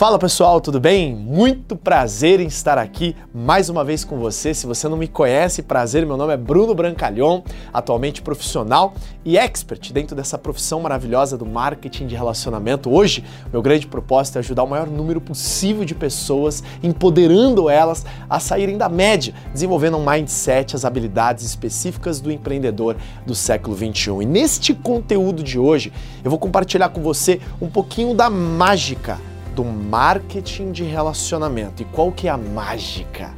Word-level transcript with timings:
Fala 0.00 0.18
pessoal, 0.18 0.62
tudo 0.62 0.80
bem? 0.80 1.14
Muito 1.14 1.76
prazer 1.76 2.40
em 2.40 2.46
estar 2.46 2.78
aqui 2.78 3.14
mais 3.34 3.68
uma 3.68 3.84
vez 3.84 4.02
com 4.02 4.18
você. 4.18 4.54
Se 4.54 4.66
você 4.66 4.88
não 4.88 4.96
me 4.96 5.06
conhece, 5.06 5.62
prazer, 5.62 6.06
meu 6.06 6.16
nome 6.16 6.32
é 6.32 6.38
Bruno 6.38 6.74
Brancalhon, 6.74 7.42
atualmente 7.70 8.22
profissional 8.22 8.94
e 9.26 9.36
expert 9.36 9.92
dentro 9.92 10.16
dessa 10.16 10.38
profissão 10.38 10.80
maravilhosa 10.80 11.36
do 11.36 11.44
marketing 11.44 12.06
de 12.06 12.14
relacionamento. 12.14 12.90
Hoje, 12.90 13.22
meu 13.52 13.60
grande 13.60 13.86
propósito 13.86 14.36
é 14.36 14.38
ajudar 14.38 14.62
o 14.62 14.66
maior 14.66 14.86
número 14.86 15.20
possível 15.20 15.84
de 15.84 15.94
pessoas, 15.94 16.64
empoderando 16.82 17.68
elas 17.68 18.06
a 18.26 18.40
saírem 18.40 18.78
da 18.78 18.88
média, 18.88 19.34
desenvolvendo 19.52 19.98
um 19.98 20.10
mindset, 20.10 20.74
as 20.74 20.86
habilidades 20.86 21.44
específicas 21.44 22.22
do 22.22 22.32
empreendedor 22.32 22.96
do 23.26 23.34
século 23.34 23.76
21. 23.76 24.22
E 24.22 24.24
neste 24.24 24.72
conteúdo 24.72 25.42
de 25.42 25.58
hoje, 25.58 25.92
eu 26.24 26.30
vou 26.30 26.38
compartilhar 26.38 26.88
com 26.88 27.02
você 27.02 27.38
um 27.60 27.68
pouquinho 27.68 28.14
da 28.14 28.30
mágica 28.30 29.20
do 29.60 29.64
marketing 29.64 30.72
de 30.72 30.84
relacionamento. 30.84 31.82
E 31.82 31.84
qual 31.84 32.10
que 32.10 32.26
é 32.26 32.30
a 32.30 32.36
mágica? 32.38 33.30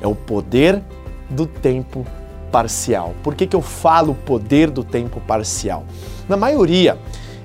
É 0.00 0.06
o 0.06 0.16
poder 0.16 0.82
do 1.28 1.46
tempo 1.46 2.04
parcial. 2.50 3.14
Por 3.22 3.36
que, 3.36 3.46
que 3.46 3.54
eu 3.54 3.62
falo 3.62 4.12
poder 4.12 4.68
do 4.68 4.82
tempo 4.82 5.20
parcial? 5.20 5.84
Na 6.28 6.36
maioria, 6.36 6.98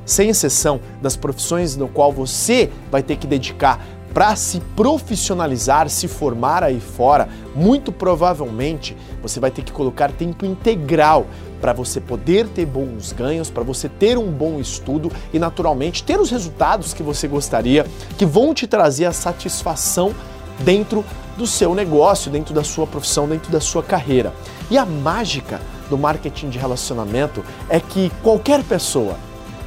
sem 0.03 0.29
exceção 0.29 0.81
das 1.03 1.15
profissões 1.15 1.75
no 1.75 1.87
qual 1.87 2.11
você 2.11 2.71
vai 2.89 3.03
ter 3.03 3.17
que 3.17 3.27
dedicar 3.27 3.79
para 4.15 4.33
se 4.37 4.61
profissionalizar, 4.77 5.89
se 5.89 6.07
formar 6.07 6.63
aí 6.63 6.79
fora, 6.79 7.27
muito 7.53 7.91
provavelmente 7.91 8.95
você 9.21 9.41
vai 9.41 9.51
ter 9.51 9.61
que 9.61 9.73
colocar 9.73 10.09
tempo 10.09 10.45
integral 10.45 11.27
para 11.59 11.73
você 11.73 11.99
poder 11.99 12.47
ter 12.47 12.65
bons 12.65 13.11
ganhos, 13.11 13.49
para 13.49 13.61
você 13.61 13.89
ter 13.89 14.17
um 14.17 14.31
bom 14.31 14.57
estudo 14.57 15.11
e, 15.33 15.37
naturalmente, 15.37 16.01
ter 16.01 16.17
os 16.17 16.31
resultados 16.31 16.93
que 16.93 17.03
você 17.03 17.27
gostaria, 17.27 17.85
que 18.17 18.25
vão 18.25 18.53
te 18.53 18.65
trazer 18.65 19.03
a 19.03 19.11
satisfação 19.11 20.15
dentro 20.59 21.03
do 21.35 21.45
seu 21.45 21.75
negócio, 21.75 22.31
dentro 22.31 22.53
da 22.53 22.63
sua 22.63 22.87
profissão, 22.87 23.27
dentro 23.27 23.51
da 23.51 23.59
sua 23.59 23.83
carreira. 23.83 24.33
E 24.71 24.77
a 24.77 24.85
mágica 24.85 25.59
do 25.89 25.97
marketing 25.97 26.47
de 26.47 26.57
relacionamento 26.57 27.43
é 27.67 27.81
que 27.81 28.09
qualquer 28.23 28.63
pessoa, 28.63 29.17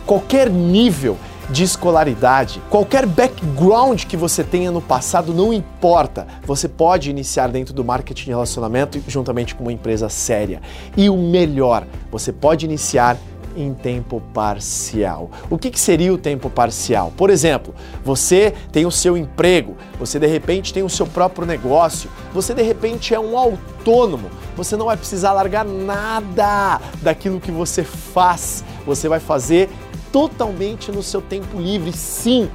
qualquer 0.07 0.49
nível, 0.49 1.19
de 1.51 1.65
escolaridade, 1.65 2.61
qualquer 2.69 3.07
background 3.07 4.05
que 4.05 4.17
você 4.17 4.45
tenha 4.45 4.71
no 4.71 4.81
passado, 4.81 5.33
não 5.33 5.53
importa. 5.53 6.27
Você 6.45 6.69
pode 6.69 7.11
iniciar 7.11 7.49
dentro 7.49 7.73
do 7.73 7.85
marketing 7.85 8.25
de 8.25 8.31
relacionamento 8.31 9.03
juntamente 9.09 9.55
com 9.55 9.65
uma 9.65 9.73
empresa 9.73 10.09
séria. 10.09 10.61
E 10.97 11.09
o 11.09 11.17
melhor, 11.17 11.87
você 12.11 12.33
pode 12.33 12.67
iniciar 12.67 13.17
em 13.57 13.75
tempo 13.75 14.23
parcial. 14.33 15.31
O 15.51 15.59
que, 15.59 15.71
que, 15.71 15.81
seria 15.81 16.13
o 16.13 16.19
tempo 16.19 16.49
parcial? 16.49 17.13
Por 17.17 17.29
exemplo, 17.29 17.75
você 18.05 18.55
tem 18.71 18.87
o 18.87 18.91
seu 18.91 19.17
emprego, 19.17 19.77
você 19.99 20.19
de 20.19 20.27
repente 20.29 20.73
tem 20.73 20.85
o 20.85 20.89
seu 20.89 21.07
próprio 21.07 21.47
negócio, 21.47 22.09
você 22.33 22.55
de 22.55 22.63
repente 22.63 23.13
é 23.15 23.19
um 23.19 23.37
autônomo, 23.37 24.31
você 24.57 24.77
não 24.77 24.87
vai 24.87 24.97
precisar 24.97 25.33
largar 25.33 25.65
nada 25.65 26.81
daquilo 27.03 27.41
que 27.41 27.51
você 27.51 27.83
faz, 27.83 28.65
você 28.87 29.09
vai 29.09 29.19
fazer 29.19 29.69
totalmente 30.13 30.91
no 30.91 31.03
seu 31.03 31.21
tempo 31.21 31.61
livre. 31.61 31.93
Sim, 31.93 32.49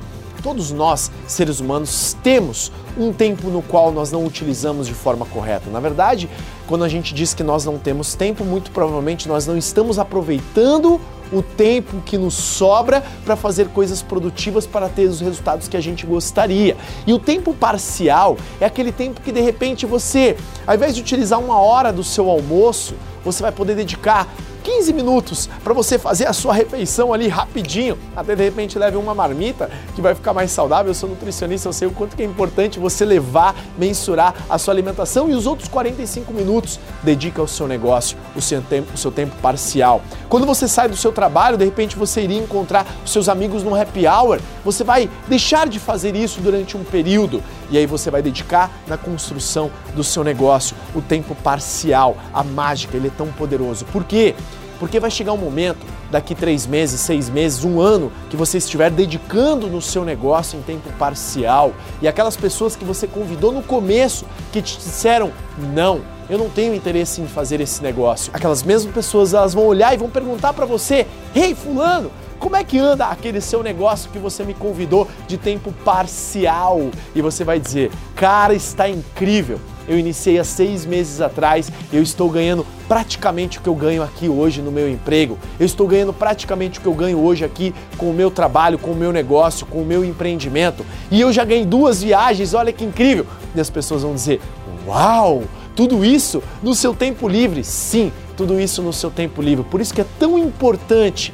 todos 0.43 0.71
nós, 0.71 1.09
seres 1.25 1.59
humanos, 1.59 2.15
temos 2.21 2.71
um 2.97 3.13
tempo 3.13 3.49
no 3.49 3.61
qual 3.61 3.91
nós 3.91 4.11
não 4.11 4.25
utilizamos 4.25 4.85
de 4.85 4.93
forma 4.93 5.25
correta. 5.25 5.69
Na 5.69 5.79
verdade, 5.79 6.29
quando 6.67 6.83
a 6.83 6.89
gente 6.89 7.13
diz 7.13 7.33
que 7.33 7.43
nós 7.43 7.65
não 7.65 7.77
temos 7.77 8.13
tempo, 8.13 8.43
muito 8.43 8.69
provavelmente 8.71 9.27
nós 9.27 9.47
não 9.47 9.57
estamos 9.57 9.97
aproveitando 9.97 10.99
o 11.31 11.41
tempo 11.41 12.01
que 12.05 12.17
nos 12.17 12.35
sobra 12.35 13.03
para 13.25 13.35
fazer 13.35 13.69
coisas 13.69 14.03
produtivas 14.03 14.67
para 14.67 14.87
ter 14.87 15.05
os 15.05 15.19
resultados 15.19 15.67
que 15.67 15.75
a 15.75 15.81
gente 15.81 16.05
gostaria. 16.05 16.77
E 17.07 17.13
o 17.13 17.17
tempo 17.17 17.53
parcial 17.53 18.37
é 18.59 18.65
aquele 18.65 18.91
tempo 18.91 19.21
que 19.21 19.31
de 19.31 19.41
repente 19.41 19.85
você, 19.85 20.37
ao 20.67 20.75
invés 20.75 20.93
de 20.93 21.01
utilizar 21.01 21.39
uma 21.39 21.59
hora 21.59 21.91
do 21.91 22.03
seu 22.03 22.29
almoço, 22.29 22.93
você 23.23 23.41
vai 23.41 23.51
poder 23.51 23.75
dedicar 23.75 24.27
15 24.63 24.93
minutos 24.93 25.49
para 25.61 25.73
você 25.73 25.99
fazer 25.99 26.25
a 26.25 26.33
sua 26.33 26.53
refeição 26.53 27.13
ali 27.13 27.27
rapidinho, 27.27 27.97
até 28.15 28.35
de 28.35 28.43
repente 28.43 28.79
leve 28.79 28.95
uma 28.95 29.13
marmita 29.13 29.69
que 29.93 30.01
vai 30.01 30.15
ficar 30.15 30.33
mais 30.33 30.51
saudável. 30.51 30.89
Eu 30.89 30.95
sou 30.95 31.09
nutricionista, 31.09 31.67
eu 31.67 31.73
sei 31.73 31.87
o 31.87 31.91
quanto 31.91 32.19
é 32.19 32.23
importante 32.23 32.79
você 32.79 33.03
levar, 33.03 33.55
mensurar 33.77 34.33
a 34.49 34.57
sua 34.57 34.73
alimentação 34.73 35.29
e 35.29 35.33
os 35.33 35.45
outros 35.45 35.67
45 35.67 36.33
minutos 36.33 36.79
dedica 37.03 37.41
ao 37.41 37.47
seu 37.47 37.67
negócio, 37.67 38.17
o 38.35 38.41
seu 38.41 38.61
tempo, 38.61 38.93
o 38.93 38.97
seu 38.97 39.11
tempo 39.11 39.35
parcial. 39.41 40.01
Quando 40.29 40.45
você 40.45 40.67
sai 40.67 40.87
do 40.87 40.95
seu 40.95 41.11
trabalho, 41.11 41.57
de 41.57 41.65
repente 41.65 41.97
você 41.97 42.21
iria 42.21 42.39
encontrar 42.39 42.85
os 43.03 43.11
seus 43.11 43.27
amigos 43.27 43.63
no 43.63 43.75
happy 43.75 44.07
hour, 44.07 44.39
você 44.63 44.83
vai 44.83 45.09
deixar 45.27 45.67
de 45.67 45.79
fazer 45.79 46.15
isso 46.15 46.39
durante 46.39 46.77
um 46.77 46.83
período 46.83 47.43
e 47.73 47.77
aí 47.77 47.87
você 47.87 48.11
vai 48.11 48.21
dedicar 48.21 48.71
na 48.87 48.97
construção 48.97 49.71
do 49.95 50.03
seu 50.03 50.23
negócio, 50.23 50.75
o 50.93 51.01
tempo 51.01 51.33
parcial, 51.33 52.15
a 52.31 52.43
mágica, 52.43 52.95
ele 52.95 53.07
é 53.07 53.11
tão 53.17 53.27
poderoso. 53.29 53.83
Por 53.85 54.03
quê? 54.03 54.35
Porque 54.79 54.99
vai 54.99 55.09
chegar 55.09 55.33
um 55.33 55.37
momento, 55.37 55.83
daqui 56.11 56.35
três 56.35 56.67
meses, 56.67 56.99
seis 56.99 57.29
meses, 57.29 57.63
um 57.63 57.81
ano, 57.81 58.11
que 58.29 58.37
você 58.37 58.59
estiver 58.59 58.91
dedicando 58.91 59.65
no 59.65 59.81
seu 59.81 60.05
negócio 60.05 60.59
em 60.59 60.61
tempo 60.61 60.87
parcial 60.99 61.73
e 61.99 62.07
aquelas 62.07 62.37
pessoas 62.37 62.75
que 62.75 62.85
você 62.85 63.07
convidou 63.07 63.51
no 63.51 63.63
começo 63.63 64.25
que 64.51 64.61
te 64.61 64.77
disseram 64.77 65.31
não, 65.73 66.01
eu 66.29 66.37
não 66.37 66.49
tenho 66.49 66.75
interesse 66.75 67.21
em 67.21 67.27
fazer 67.27 67.59
esse 67.59 67.81
negócio. 67.81 68.31
Aquelas 68.35 68.61
mesmas 68.61 68.93
pessoas 68.93 69.33
elas 69.33 69.55
vão 69.55 69.65
olhar 69.65 69.95
e 69.95 69.97
vão 69.97 70.11
perguntar 70.11 70.53
para 70.53 70.65
você: 70.65 71.07
"Ei, 71.33 71.55
fulano, 71.55 72.11
como 72.43 72.57
é 72.57 72.63
que 72.65 72.77
anda 72.77 73.05
aquele 73.05 73.39
seu 73.39 73.63
negócio 73.63 74.11
que 74.11 74.19
você 74.19 74.43
me 74.43 74.53
convidou 74.53 75.07
de 75.29 75.37
tempo 75.37 75.71
parcial? 75.85 76.91
E 77.15 77.21
você 77.21 77.41
vai 77.45 77.57
dizer, 77.57 77.89
cara, 78.17 78.53
está 78.53 78.89
incrível. 78.89 79.61
Eu 79.87 79.97
iniciei 79.97 80.37
há 80.37 80.43
seis 80.43 80.85
meses 80.85 81.21
atrás, 81.21 81.71
eu 81.91 82.03
estou 82.03 82.29
ganhando 82.29 82.67
praticamente 82.85 83.59
o 83.59 83.61
que 83.61 83.69
eu 83.69 83.75
ganho 83.75 84.03
aqui 84.03 84.27
hoje 84.27 84.61
no 84.61 84.73
meu 84.73 84.89
emprego. 84.91 85.39
Eu 85.57 85.65
estou 85.65 85.87
ganhando 85.87 86.11
praticamente 86.11 86.79
o 86.79 86.81
que 86.81 86.87
eu 86.87 86.93
ganho 86.93 87.17
hoje 87.17 87.45
aqui 87.45 87.73
com 87.97 88.09
o 88.09 88.13
meu 88.13 88.29
trabalho, 88.29 88.77
com 88.77 88.91
o 88.91 88.95
meu 88.95 89.13
negócio, 89.13 89.65
com 89.65 89.81
o 89.81 89.85
meu 89.85 90.03
empreendimento. 90.03 90.85
E 91.09 91.21
eu 91.21 91.31
já 91.31 91.45
ganhei 91.45 91.65
duas 91.65 92.03
viagens, 92.03 92.53
olha 92.53 92.73
que 92.73 92.83
incrível. 92.83 93.25
E 93.55 93.61
as 93.61 93.69
pessoas 93.69 94.03
vão 94.03 94.13
dizer: 94.13 94.41
Uau! 94.85 95.43
Tudo 95.77 96.03
isso 96.03 96.43
no 96.61 96.75
seu 96.75 96.93
tempo 96.93 97.27
livre? 97.27 97.63
Sim, 97.63 98.11
tudo 98.35 98.59
isso 98.59 98.81
no 98.81 98.91
seu 98.91 99.09
tempo 99.09 99.41
livre. 99.41 99.63
Por 99.63 99.79
isso 99.79 99.93
que 99.93 100.01
é 100.01 100.05
tão 100.19 100.37
importante 100.37 101.33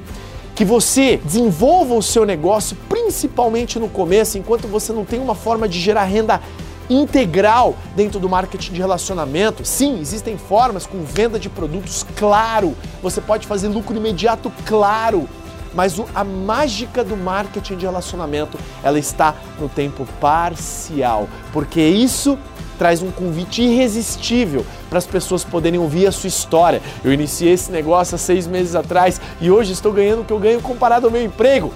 que 0.59 0.65
você 0.65 1.15
desenvolva 1.23 1.93
o 1.93 2.03
seu 2.03 2.25
negócio, 2.25 2.75
principalmente 2.89 3.79
no 3.79 3.87
começo, 3.87 4.37
enquanto 4.37 4.67
você 4.67 4.91
não 4.91 5.05
tem 5.05 5.17
uma 5.17 5.33
forma 5.33 5.69
de 5.69 5.79
gerar 5.79 6.03
renda 6.03 6.41
integral 6.89 7.77
dentro 7.95 8.19
do 8.19 8.27
marketing 8.27 8.73
de 8.73 8.81
relacionamento. 8.81 9.63
Sim, 9.63 10.01
existem 10.01 10.37
formas 10.37 10.85
com 10.85 11.01
venda 11.01 11.39
de 11.39 11.47
produtos, 11.47 12.05
claro. 12.13 12.75
Você 13.01 13.21
pode 13.21 13.47
fazer 13.47 13.69
lucro 13.69 13.95
imediato, 13.95 14.51
claro. 14.65 15.29
Mas 15.73 15.95
a 16.13 16.25
mágica 16.25 17.05
do 17.05 17.15
marketing 17.15 17.77
de 17.77 17.85
relacionamento, 17.85 18.59
ela 18.83 18.99
está 18.99 19.35
no 19.61 19.69
tempo 19.69 20.05
parcial, 20.19 21.29
porque 21.53 21.79
isso 21.79 22.37
traz 22.79 23.03
um 23.03 23.11
convite 23.11 23.61
irresistível 23.61 24.65
para 24.89 24.97
as 24.97 25.05
pessoas 25.05 25.43
poderem 25.43 25.79
ouvir 25.79 26.07
a 26.07 26.11
sua 26.11 26.29
história. 26.29 26.81
Eu 27.03 27.13
iniciei 27.13 27.51
esse 27.51 27.71
negócio 27.71 28.15
há 28.15 28.17
seis 28.17 28.47
meses 28.47 28.73
atrás 28.73 29.19
e 29.41 29.51
hoje 29.51 29.73
estou 29.73 29.91
ganhando 29.91 30.21
o 30.21 30.25
que 30.25 30.33
eu 30.33 30.39
ganho 30.39 30.61
comparado 30.61 31.05
ao 31.05 31.11
meu 31.11 31.23
emprego 31.23 31.73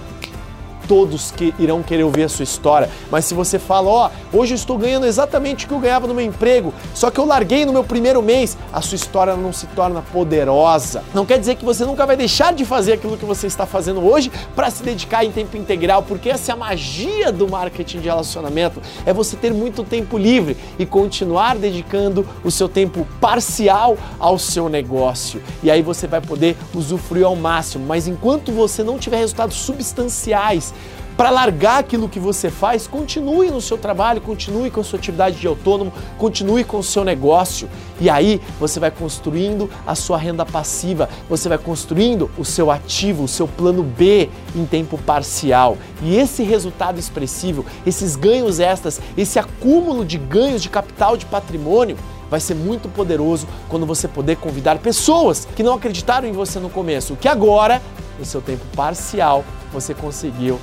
todos 0.88 1.30
que 1.30 1.54
irão 1.58 1.82
querer 1.82 2.04
ouvir 2.04 2.24
a 2.24 2.28
sua 2.28 2.42
história. 2.42 2.88
Mas 3.10 3.24
se 3.24 3.34
você 3.34 3.58
fala, 3.58 3.88
ó, 3.88 4.10
oh, 4.32 4.38
hoje 4.38 4.52
eu 4.52 4.56
estou 4.56 4.78
ganhando 4.78 5.06
exatamente 5.06 5.64
o 5.64 5.68
que 5.68 5.74
eu 5.74 5.80
ganhava 5.80 6.06
no 6.06 6.14
meu 6.14 6.24
emprego, 6.24 6.72
só 6.94 7.10
que 7.10 7.18
eu 7.18 7.24
larguei 7.24 7.64
no 7.64 7.72
meu 7.72 7.84
primeiro 7.84 8.22
mês, 8.22 8.56
a 8.72 8.80
sua 8.80 8.96
história 8.96 9.36
não 9.36 9.52
se 9.52 9.66
torna 9.68 10.02
poderosa. 10.02 11.02
Não 11.12 11.24
quer 11.24 11.38
dizer 11.38 11.56
que 11.56 11.64
você 11.64 11.84
nunca 11.84 12.06
vai 12.06 12.16
deixar 12.16 12.52
de 12.52 12.64
fazer 12.64 12.94
aquilo 12.94 13.16
que 13.16 13.24
você 13.24 13.46
está 13.46 13.66
fazendo 13.66 14.04
hoje 14.04 14.30
para 14.54 14.70
se 14.70 14.82
dedicar 14.82 15.24
em 15.24 15.30
tempo 15.30 15.56
integral, 15.56 16.02
porque 16.02 16.30
essa 16.30 16.52
é 16.52 16.54
a 16.54 16.56
magia 16.56 17.32
do 17.32 17.48
marketing 17.48 18.00
de 18.00 18.08
relacionamento, 18.08 18.80
é 19.06 19.12
você 19.12 19.36
ter 19.36 19.52
muito 19.52 19.82
tempo 19.82 20.18
livre 20.18 20.56
e 20.78 20.84
continuar 20.84 21.56
dedicando 21.56 22.26
o 22.42 22.50
seu 22.50 22.68
tempo 22.68 23.06
parcial 23.20 23.96
ao 24.18 24.38
seu 24.38 24.68
negócio. 24.68 25.42
E 25.62 25.70
aí 25.70 25.82
você 25.82 26.06
vai 26.06 26.20
poder 26.20 26.56
usufruir 26.74 27.24
ao 27.24 27.36
máximo, 27.36 27.86
mas 27.86 28.06
enquanto 28.06 28.52
você 28.52 28.82
não 28.82 28.98
tiver 28.98 29.18
resultados 29.18 29.56
substanciais 29.56 30.73
para 31.16 31.30
largar 31.30 31.78
aquilo 31.78 32.08
que 32.08 32.18
você 32.18 32.50
faz, 32.50 32.86
continue 32.86 33.50
no 33.50 33.60
seu 33.60 33.78
trabalho, 33.78 34.20
continue 34.20 34.70
com 34.70 34.80
a 34.80 34.84
sua 34.84 34.98
atividade 34.98 35.36
de 35.36 35.46
autônomo, 35.46 35.92
continue 36.18 36.64
com 36.64 36.78
o 36.78 36.82
seu 36.82 37.04
negócio. 37.04 37.68
E 38.00 38.10
aí 38.10 38.40
você 38.58 38.80
vai 38.80 38.90
construindo 38.90 39.70
a 39.86 39.94
sua 39.94 40.18
renda 40.18 40.44
passiva, 40.44 41.08
você 41.28 41.48
vai 41.48 41.58
construindo 41.58 42.30
o 42.36 42.44
seu 42.44 42.70
ativo, 42.70 43.24
o 43.24 43.28
seu 43.28 43.46
plano 43.46 43.82
B 43.82 44.28
em 44.56 44.66
tempo 44.66 44.98
parcial. 44.98 45.78
E 46.02 46.16
esse 46.16 46.42
resultado 46.42 46.98
expressivo, 46.98 47.64
esses 47.86 48.16
ganhos 48.16 48.58
extras, 48.58 49.00
esse 49.16 49.38
acúmulo 49.38 50.04
de 50.04 50.18
ganhos 50.18 50.62
de 50.62 50.68
capital 50.68 51.16
de 51.16 51.26
patrimônio, 51.26 51.96
vai 52.28 52.40
ser 52.40 52.54
muito 52.54 52.88
poderoso 52.88 53.46
quando 53.68 53.86
você 53.86 54.08
poder 54.08 54.36
convidar 54.36 54.78
pessoas 54.78 55.46
que 55.54 55.62
não 55.62 55.74
acreditaram 55.74 56.26
em 56.26 56.32
você 56.32 56.58
no 56.58 56.68
começo, 56.68 57.14
que 57.14 57.28
agora, 57.28 57.80
no 58.18 58.24
seu 58.24 58.40
tempo 58.40 58.64
parcial, 58.74 59.44
você 59.72 59.94
conseguiu 59.94 60.58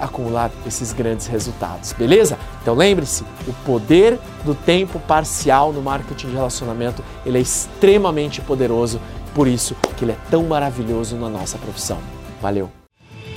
acumular 0.00 0.50
esses 0.66 0.92
grandes 0.92 1.26
resultados, 1.26 1.92
beleza? 1.92 2.38
Então 2.62 2.74
lembre-se, 2.74 3.24
o 3.46 3.52
poder 3.64 4.18
do 4.44 4.54
tempo 4.54 4.98
parcial 5.00 5.72
no 5.72 5.82
marketing 5.82 6.28
de 6.28 6.34
relacionamento, 6.34 7.02
ele 7.24 7.38
é 7.38 7.40
extremamente 7.40 8.40
poderoso, 8.40 9.00
por 9.34 9.46
isso 9.46 9.76
que 9.96 10.04
ele 10.04 10.12
é 10.12 10.18
tão 10.30 10.44
maravilhoso 10.44 11.16
na 11.16 11.28
nossa 11.28 11.58
profissão. 11.58 11.98
Valeu! 12.40 12.85